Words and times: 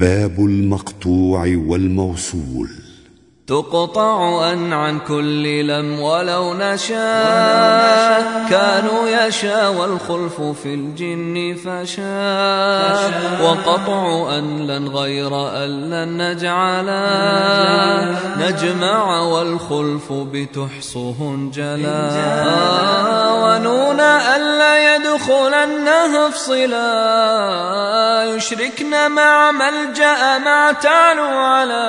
باب 0.00 0.38
المقطوع 0.38 1.40
والموصول. 1.66 2.68
تقطع 3.46 4.52
أن 4.52 4.72
عن 4.72 4.98
كل 4.98 5.66
لم 5.66 6.00
ولو 6.00 6.54
نشاء 6.54 8.46
كانوا 8.50 9.26
يشاء 9.26 9.72
والخلف 9.72 10.40
في 10.40 10.74
الجن 10.74 11.56
فشاء. 11.64 13.10
وقطع 13.42 14.38
أن 14.38 14.66
لن 14.66 14.88
غير 14.88 15.48
أن 15.64 15.90
لن 15.90 16.30
نجعلا 16.30 17.00
نجمع 18.38 19.20
والخلف 19.20 20.12
بتحصه 20.12 21.36
جلا. 21.54 22.10
ونون 23.44 24.00
ألا 24.00 24.96
يدخلنها 25.20 26.28
افصلا 26.28 26.80
يشركن 28.36 29.10
مع 29.10 29.52
ملجأ 29.52 30.38
مع 30.38 30.72
تعلو 30.72 31.26
على 31.26 31.80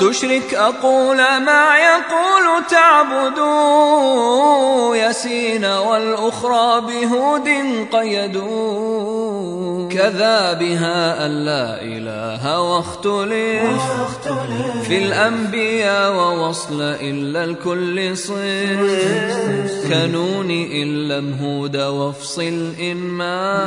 تشرك 0.00 0.54
أقول 0.54 1.16
ما 1.16 1.76
يقول 1.76 2.64
تعبدوا 2.70 3.80
يسين 4.96 5.64
والأخرى 5.64 6.80
بهود 6.80 7.48
قيدوا 7.92 9.40
كذا 9.88 10.52
بها 10.52 11.26
أن 11.26 11.44
لا 11.44 11.82
إله 11.82 12.60
واختلف 12.60 13.82
في 14.82 14.98
الأنبياء 14.98 16.12
ووصل 16.12 16.82
إلا 16.82 17.44
الكل 17.44 18.16
صف 18.16 18.40
كنون 19.88 20.50
إن 20.50 21.08
لم 21.08 21.38
هود 21.42 21.76
وافصل 21.80 22.74
إن 22.80 22.96
ما 22.96 23.60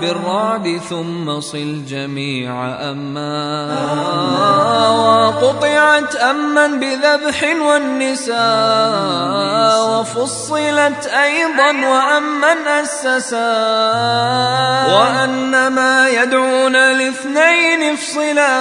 بالرعد 0.00 0.80
ثم 0.88 1.40
صل 1.40 1.84
جميع 1.84 2.66
أما. 2.90 3.68
وقطعت 4.90 6.16
أما 6.16 6.66
بذبح 6.66 7.56
والنساء. 7.66 9.27
وفصلت 10.16 11.06
أيضا 11.06 11.70
وأمن 11.88 12.66
أسسا 12.66 13.36
وأن 14.86 15.66
ما 15.68 16.08
يدعون 16.08 16.76
الاثنين 16.76 17.92
افصلا 17.92 18.58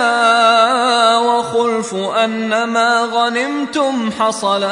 وخلف 1.17 1.95
أن 1.95 2.63
ما 2.63 3.01
غنمتم 3.13 4.11
حصلا 4.19 4.67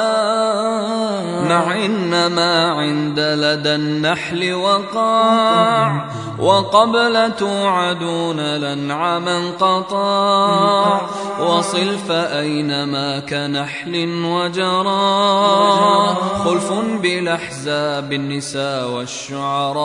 مع 1.50 1.86
إنما 1.86 2.72
عند 2.72 3.20
لدى 3.20 3.76
النحل 3.76 4.54
وقاع 4.54 6.10
وقبل 6.40 7.32
توعدون 7.38 8.40
لنعما 8.40 9.52
قطاع 9.60 11.02
وصل 11.40 11.98
فأينما 12.10 13.20
كنحل 13.20 13.96
وجرى. 14.26 16.16
خلف 16.46 16.74
بالأحزاب 17.02 18.14
النساء 18.14 18.88
والشعراء 18.88 19.76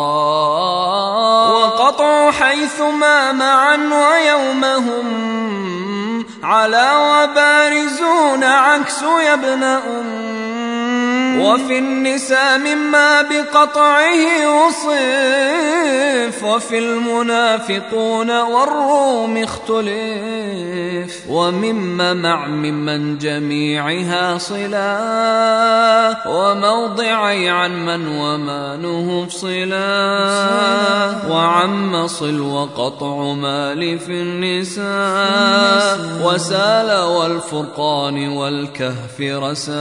وقطع 1.52 2.30
حيثما 2.30 3.32
معا 3.32 3.76
ويومهم 3.76 5.06
على 6.42 6.90
وبارزون 6.96 8.44
عكس 8.44 9.02
يا 9.02 9.34
ابن 9.34 9.62
أم 9.62 10.59
وفي 11.38 11.78
النساء 11.78 12.58
مما 12.58 13.22
بقطعه 13.22 14.66
وصف 14.66 16.44
وفي 16.44 16.78
المنافقون 16.78 18.40
والروم 18.40 19.36
اختلف 19.36 21.20
ومما 21.28 22.14
مع 22.14 22.46
ممن 22.46 23.18
جميعها 23.18 24.38
صلا 24.38 25.00
وموضعي 26.26 27.48
عن 27.48 27.86
من 27.86 28.06
وما 28.08 28.76
نهف 28.76 29.30
صلا 29.30 29.80
وعم 31.30 32.06
صل 32.06 32.40
وقطع 32.40 33.32
مال 33.32 33.98
في 33.98 34.12
النساء 34.12 35.98
وسال 36.24 37.02
والفرقان 37.02 38.28
والكهف 38.28 39.20
رسا. 39.20 39.80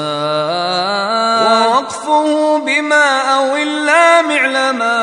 ووقفه 1.41 2.57
بما 2.57 3.35
أو 3.35 3.55
إلا 3.55 4.22
معلما 4.22 4.97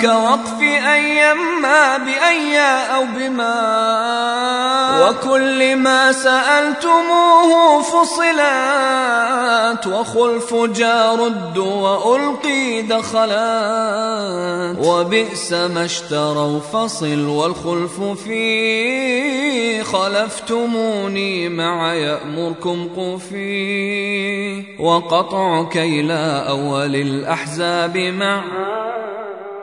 كوقف 0.00 0.60
أيما 0.92 1.96
بأي 1.98 2.60
أو 2.94 3.04
بما 3.04 4.39
وكل 5.00 5.76
ما 5.76 6.12
سألتموه 6.12 7.82
فصلات 7.82 9.86
وخلف 9.86 10.54
جار 10.54 11.20
وألقي 11.56 12.82
دخلات 12.82 14.76
وبئس 14.86 15.52
ما 15.52 15.84
اشتروا 15.84 16.60
فصل 16.60 17.26
والخلف 17.26 18.00
فيه 18.00 19.82
خلفتموني 19.82 21.48
مع 21.48 21.94
يأمركم 21.94 22.88
قفي 22.96 24.64
وقطع 24.78 25.62
كيلا 25.62 26.48
أول 26.48 26.96
الأحزاب 26.96 27.98
مع 27.98 28.44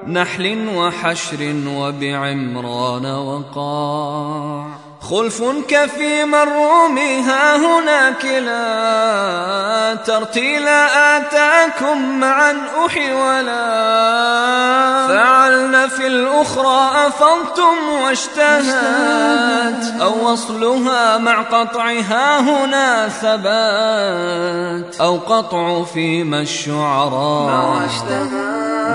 نحل 0.08 0.68
وحشر 0.76 1.56
وبعمران 1.68 3.06
وقاع 3.06 4.87
خلف 5.10 5.44
كفي 5.68 6.24
الروم 6.24 6.98
ها 6.98 7.56
هنا 7.56 8.12
كلا 8.12 9.96
ترتيلا 9.96 11.18
آتاكم 11.18 12.20
معا 12.20 12.56
أحي 12.86 13.14
ولا 13.14 13.68
فعلن 15.08 15.88
في 15.88 16.08
الأخرى 16.08 17.08
أفضتم 17.08 17.90
واشتهت. 18.04 20.02
أو 20.02 20.32
وصلها 20.32 21.18
مع 21.18 21.42
قطعها 21.42 22.40
هنا 22.40 23.08
ثبات. 23.08 24.96
أو 25.02 25.18
قطع 25.18 25.84
فيما 25.84 26.42
الشعراء. 26.42 27.88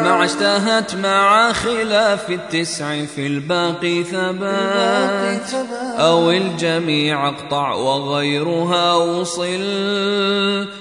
مع 0.05 0.25
اشتهت 0.25 0.95
مع 0.95 1.53
خلاف 1.53 2.31
التسع 2.31 3.05
في 3.05 3.27
الباقي 3.27 4.05
ثبات. 4.05 5.55
أو 5.99 6.31
الجميع 6.31 7.29
اقطع 7.29 7.73
وغيرها 7.73 8.95
وصل. 8.95 9.61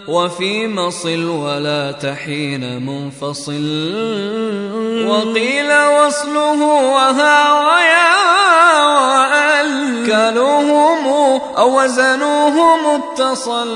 وفي 0.07 0.67
مصل 0.67 1.25
ولا 1.25 1.91
تحين 1.91 2.85
منفصل. 2.85 3.91
وقيل 5.07 5.71
وصله 5.71 6.63
وها 6.63 7.53
ويا 7.53 8.50
وأل 8.85 10.03
كلوهم 10.05 11.07
أو 11.57 11.83
وزنوه 11.83 12.77
متصل 12.77 13.71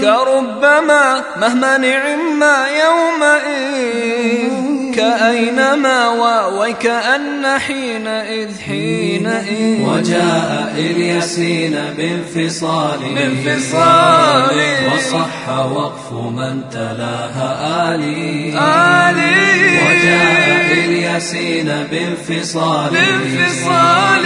كربما 0.00 1.22
مهما 1.40 1.78
نعم 1.78 2.42
يومئذ 2.84 4.66
كأينما 4.96 6.08
وكأن 6.48 7.58
حينئذ 7.58 8.48
حينئذ. 8.66 9.88
وجاء 9.88 10.74
إلياسين 10.78 11.78
بانفصال. 11.96 12.98
بانفصال. 13.14 14.50
وصح 14.94 15.48
وقف 15.48 16.12
من 16.12 16.60
تلاها 16.72 17.94
آلي. 17.94 18.54
آلي. 18.58 19.78
وجاء 19.86 20.65
إلياسين 21.16 21.66
بانفصال. 21.90 22.90
بانفصال. 22.90 24.24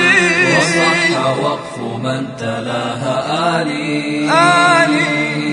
وصح 0.57 1.39
وقف 1.43 1.79
من 1.79 2.37
تلاها 2.39 3.63
آلي. 3.63 4.31
آلي. 4.31 5.50